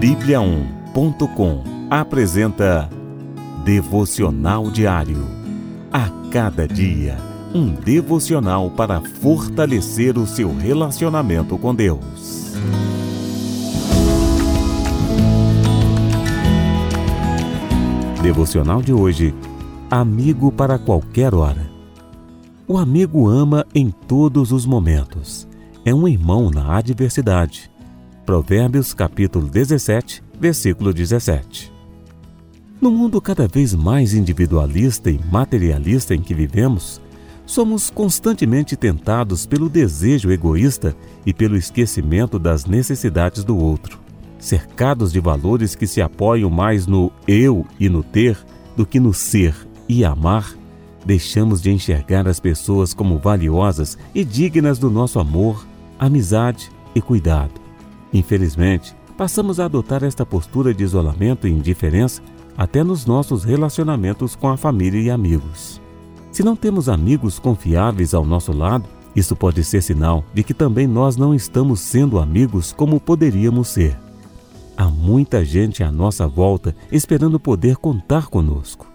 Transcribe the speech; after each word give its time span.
Bíblia1.com 0.00 1.64
apresenta 1.88 2.86
Devocional 3.64 4.70
Diário. 4.70 5.26
A 5.90 6.10
cada 6.30 6.68
dia, 6.68 7.16
um 7.54 7.70
devocional 7.72 8.70
para 8.70 9.00
fortalecer 9.00 10.18
o 10.18 10.26
seu 10.26 10.54
relacionamento 10.54 11.56
com 11.56 11.74
Deus. 11.74 12.52
Devocional 18.22 18.82
de 18.82 18.92
hoje: 18.92 19.34
Amigo 19.90 20.52
para 20.52 20.78
qualquer 20.78 21.34
hora. 21.34 21.70
O 22.68 22.76
amigo 22.76 23.30
ama 23.30 23.64
em 23.74 23.90
todos 23.90 24.52
os 24.52 24.66
momentos. 24.66 25.48
É 25.86 25.94
um 25.94 26.06
irmão 26.06 26.50
na 26.50 26.76
adversidade 26.76 27.70
Provérbios 28.26 28.92
capítulo 28.92 29.48
17, 29.48 30.20
versículo 30.40 30.92
17. 30.92 31.72
No 32.80 32.90
mundo 32.90 33.20
cada 33.20 33.46
vez 33.46 33.72
mais 33.72 34.14
individualista 34.14 35.08
e 35.12 35.20
materialista 35.30 36.12
em 36.12 36.20
que 36.20 36.34
vivemos, 36.34 37.00
somos 37.46 37.88
constantemente 37.88 38.74
tentados 38.74 39.46
pelo 39.46 39.68
desejo 39.68 40.32
egoísta 40.32 40.96
e 41.24 41.32
pelo 41.32 41.56
esquecimento 41.56 42.36
das 42.36 42.66
necessidades 42.66 43.44
do 43.44 43.56
outro. 43.56 44.00
Cercados 44.40 45.12
de 45.12 45.20
valores 45.20 45.76
que 45.76 45.86
se 45.86 46.02
apoiam 46.02 46.50
mais 46.50 46.84
no 46.84 47.12
eu 47.28 47.64
e 47.78 47.88
no 47.88 48.02
ter 48.02 48.36
do 48.76 48.84
que 48.84 48.98
no 48.98 49.14
ser 49.14 49.54
e 49.88 50.04
amar, 50.04 50.52
deixamos 51.04 51.62
de 51.62 51.70
enxergar 51.70 52.26
as 52.26 52.40
pessoas 52.40 52.92
como 52.92 53.18
valiosas 53.18 53.96
e 54.12 54.24
dignas 54.24 54.80
do 54.80 54.90
nosso 54.90 55.20
amor, 55.20 55.64
amizade 55.96 56.72
e 56.92 57.00
cuidado. 57.00 57.65
Infelizmente, 58.12 58.94
passamos 59.16 59.58
a 59.58 59.64
adotar 59.64 60.04
esta 60.04 60.24
postura 60.24 60.72
de 60.74 60.84
isolamento 60.84 61.46
e 61.46 61.52
indiferença 61.52 62.22
até 62.56 62.82
nos 62.82 63.04
nossos 63.04 63.44
relacionamentos 63.44 64.34
com 64.34 64.48
a 64.48 64.56
família 64.56 65.00
e 65.00 65.10
amigos. 65.10 65.80
Se 66.30 66.42
não 66.42 66.56
temos 66.56 66.88
amigos 66.88 67.38
confiáveis 67.38 68.14
ao 68.14 68.24
nosso 68.24 68.52
lado, 68.52 68.84
isso 69.14 69.34
pode 69.34 69.64
ser 69.64 69.82
sinal 69.82 70.24
de 70.34 70.42
que 70.42 70.52
também 70.52 70.86
nós 70.86 71.16
não 71.16 71.34
estamos 71.34 71.80
sendo 71.80 72.18
amigos 72.18 72.72
como 72.72 73.00
poderíamos 73.00 73.68
ser. 73.68 73.98
Há 74.76 74.84
muita 74.86 75.42
gente 75.42 75.82
à 75.82 75.90
nossa 75.90 76.28
volta 76.28 76.76
esperando 76.92 77.40
poder 77.40 77.76
contar 77.76 78.26
conosco. 78.26 78.86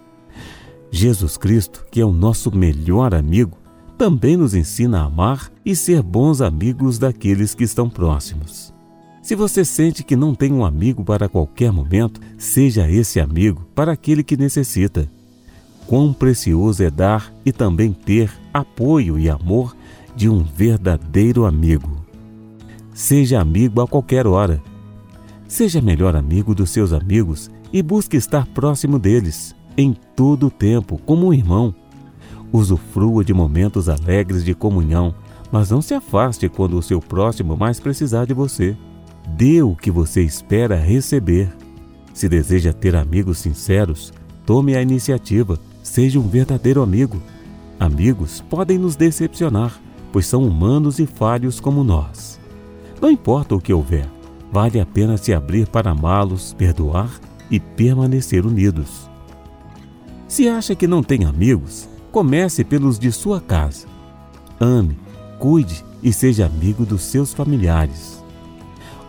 Jesus 0.92 1.36
Cristo, 1.36 1.84
que 1.90 2.00
é 2.00 2.04
o 2.04 2.12
nosso 2.12 2.54
melhor 2.54 3.14
amigo, 3.14 3.58
também 3.98 4.36
nos 4.36 4.54
ensina 4.54 5.00
a 5.00 5.04
amar 5.06 5.50
e 5.64 5.74
ser 5.74 6.02
bons 6.02 6.40
amigos 6.40 6.98
daqueles 6.98 7.54
que 7.54 7.64
estão 7.64 7.90
próximos. 7.90 8.71
Se 9.22 9.36
você 9.36 9.64
sente 9.64 10.02
que 10.02 10.16
não 10.16 10.34
tem 10.34 10.52
um 10.52 10.64
amigo 10.64 11.04
para 11.04 11.28
qualquer 11.28 11.70
momento, 11.70 12.20
seja 12.36 12.90
esse 12.90 13.20
amigo 13.20 13.64
para 13.72 13.92
aquele 13.92 14.24
que 14.24 14.36
necessita. 14.36 15.08
Quão 15.86 16.12
precioso 16.12 16.82
é 16.82 16.90
dar 16.90 17.32
e 17.46 17.52
também 17.52 17.92
ter 17.92 18.32
apoio 18.52 19.16
e 19.20 19.30
amor 19.30 19.76
de 20.16 20.28
um 20.28 20.42
verdadeiro 20.42 21.44
amigo. 21.44 22.04
Seja 22.92 23.40
amigo 23.40 23.80
a 23.80 23.86
qualquer 23.86 24.26
hora. 24.26 24.60
Seja 25.46 25.80
melhor 25.80 26.16
amigo 26.16 26.52
dos 26.52 26.70
seus 26.70 26.92
amigos 26.92 27.48
e 27.72 27.80
busque 27.80 28.16
estar 28.16 28.46
próximo 28.48 28.98
deles, 28.98 29.54
em 29.76 29.94
todo 30.16 30.48
o 30.48 30.50
tempo, 30.50 31.00
como 31.06 31.28
um 31.28 31.32
irmão. 31.32 31.72
Usufrua 32.52 33.24
de 33.24 33.32
momentos 33.32 33.88
alegres 33.88 34.44
de 34.44 34.52
comunhão, 34.52 35.14
mas 35.52 35.70
não 35.70 35.80
se 35.80 35.94
afaste 35.94 36.48
quando 36.48 36.76
o 36.76 36.82
seu 36.82 37.00
próximo 37.00 37.56
mais 37.56 37.78
precisar 37.78 38.24
de 38.24 38.34
você. 38.34 38.76
Dê 39.26 39.62
o 39.62 39.74
que 39.74 39.90
você 39.90 40.22
espera 40.22 40.76
receber. 40.76 41.48
Se 42.12 42.28
deseja 42.28 42.72
ter 42.72 42.94
amigos 42.94 43.38
sinceros, 43.38 44.12
tome 44.44 44.76
a 44.76 44.82
iniciativa, 44.82 45.58
seja 45.82 46.18
um 46.18 46.28
verdadeiro 46.28 46.82
amigo. 46.82 47.22
Amigos 47.78 48.42
podem 48.48 48.78
nos 48.78 48.96
decepcionar, 48.96 49.80
pois 50.12 50.26
são 50.26 50.44
humanos 50.44 50.98
e 50.98 51.06
falhos 51.06 51.58
como 51.58 51.82
nós. 51.82 52.38
Não 53.00 53.10
importa 53.10 53.54
o 53.54 53.60
que 53.60 53.72
houver, 53.72 54.06
vale 54.52 54.78
a 54.78 54.86
pena 54.86 55.16
se 55.16 55.32
abrir 55.32 55.66
para 55.66 55.90
amá-los, 55.90 56.52
perdoar 56.52 57.10
e 57.50 57.58
permanecer 57.58 58.46
unidos. 58.46 59.10
Se 60.28 60.48
acha 60.48 60.74
que 60.74 60.86
não 60.86 61.02
tem 61.02 61.24
amigos, 61.24 61.88
comece 62.10 62.62
pelos 62.62 62.98
de 62.98 63.10
sua 63.10 63.40
casa. 63.40 63.86
Ame, 64.60 64.96
cuide 65.38 65.84
e 66.02 66.12
seja 66.12 66.46
amigo 66.46 66.86
dos 66.86 67.02
seus 67.02 67.34
familiares. 67.34 68.21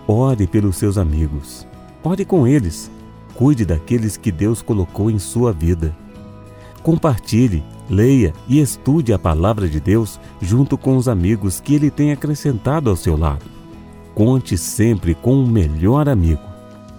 Ore 0.07 0.45
pelos 0.45 0.75
seus 0.75 0.97
amigos. 0.97 1.65
Ore 2.03 2.25
com 2.25 2.45
eles. 2.45 2.91
Cuide 3.35 3.65
daqueles 3.65 4.17
que 4.17 4.31
Deus 4.31 4.61
colocou 4.61 5.09
em 5.09 5.17
sua 5.17 5.53
vida. 5.53 5.95
Compartilhe, 6.83 7.63
leia 7.89 8.33
e 8.47 8.59
estude 8.59 9.13
a 9.13 9.19
palavra 9.19 9.67
de 9.69 9.79
Deus 9.79 10.19
junto 10.41 10.77
com 10.77 10.97
os 10.97 11.07
amigos 11.07 11.61
que 11.61 11.73
Ele 11.73 11.89
tem 11.89 12.11
acrescentado 12.11 12.89
ao 12.89 12.95
seu 12.95 13.17
lado. 13.17 13.45
Conte 14.13 14.57
sempre 14.57 15.15
com 15.15 15.41
o 15.41 15.47
melhor 15.47 16.09
amigo, 16.09 16.43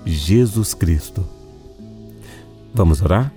Jesus 0.04 0.72
Cristo. 0.72 1.24
Vamos 2.72 3.02
orar? 3.02 3.32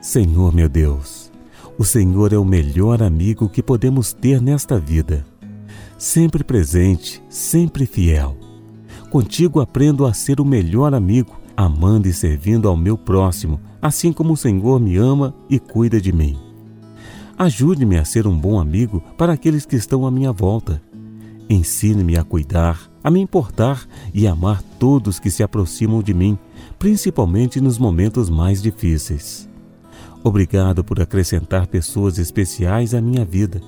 Senhor 0.00 0.54
meu 0.54 0.68
Deus, 0.68 1.30
o 1.76 1.84
Senhor 1.84 2.32
é 2.32 2.38
o 2.38 2.44
melhor 2.44 3.02
amigo 3.02 3.48
que 3.48 3.62
podemos 3.62 4.12
ter 4.14 4.40
nesta 4.40 4.78
vida. 4.78 5.26
Sempre 5.98 6.42
presente, 6.42 7.22
sempre 7.28 7.84
fiel 7.84 8.49
Contigo 9.10 9.60
aprendo 9.60 10.06
a 10.06 10.14
ser 10.14 10.40
o 10.40 10.44
melhor 10.44 10.94
amigo, 10.94 11.40
amando 11.56 12.06
e 12.06 12.12
servindo 12.12 12.68
ao 12.68 12.76
meu 12.76 12.96
próximo, 12.96 13.60
assim 13.82 14.12
como 14.12 14.34
o 14.34 14.36
Senhor 14.36 14.78
me 14.78 14.96
ama 14.96 15.34
e 15.48 15.58
cuida 15.58 16.00
de 16.00 16.12
mim. 16.12 16.38
Ajude-me 17.36 17.98
a 17.98 18.04
ser 18.04 18.28
um 18.28 18.38
bom 18.38 18.60
amigo 18.60 19.02
para 19.18 19.32
aqueles 19.32 19.66
que 19.66 19.74
estão 19.74 20.06
à 20.06 20.12
minha 20.12 20.30
volta. 20.30 20.80
Ensine-me 21.48 22.16
a 22.16 22.22
cuidar, 22.22 22.88
a 23.02 23.10
me 23.10 23.18
importar 23.18 23.84
e 24.14 24.28
amar 24.28 24.62
todos 24.78 25.18
que 25.18 25.30
se 25.30 25.42
aproximam 25.42 26.00
de 26.04 26.14
mim, 26.14 26.38
principalmente 26.78 27.60
nos 27.60 27.78
momentos 27.78 28.30
mais 28.30 28.62
difíceis. 28.62 29.48
Obrigado 30.22 30.84
por 30.84 31.00
acrescentar 31.00 31.66
pessoas 31.66 32.16
especiais 32.16 32.94
à 32.94 33.00
minha 33.00 33.24
vida 33.24 33.60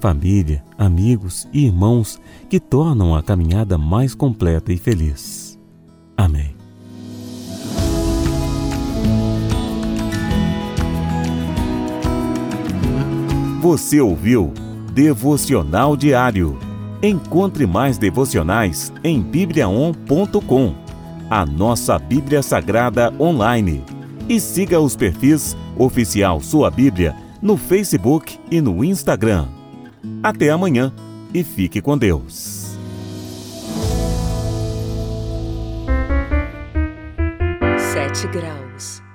família, 0.00 0.64
amigos 0.76 1.48
e 1.52 1.66
irmãos 1.66 2.20
que 2.48 2.58
tornam 2.58 3.14
a 3.14 3.22
caminhada 3.22 3.76
mais 3.76 4.14
completa 4.14 4.72
e 4.72 4.76
feliz. 4.76 5.58
Amém. 6.16 6.54
Você 13.60 14.00
ouviu 14.00 14.52
Devocional 14.92 15.96
Diário. 15.96 16.58
Encontre 17.02 17.66
mais 17.66 17.98
devocionais 17.98 18.92
em 19.04 19.20
bibliaon.com, 19.20 20.74
a 21.30 21.46
nossa 21.46 21.98
Bíblia 21.98 22.42
Sagrada 22.42 23.12
online. 23.20 23.84
E 24.28 24.40
siga 24.40 24.80
os 24.80 24.96
perfis 24.96 25.56
Oficial 25.76 26.40
Sua 26.40 26.70
Bíblia 26.70 27.14
no 27.40 27.56
Facebook 27.56 28.38
e 28.50 28.60
no 28.60 28.82
Instagram. 28.84 29.57
Até 30.22 30.50
amanhã 30.50 30.92
e 31.32 31.42
fique 31.44 31.80
com 31.80 31.96
Deus. 31.96 32.76
Sete 37.76 38.26
graus. 38.28 39.07